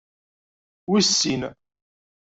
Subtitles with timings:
[0.89, 1.43] Wis sin.